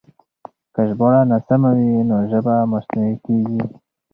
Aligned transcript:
که 0.73 0.81
ژباړه 0.89 1.21
ناسمه 1.31 1.71
وي 1.77 1.91
نو 2.09 2.15
ژبه 2.31 2.55
مصنوعي 2.71 3.15
کېږي. 3.25 3.61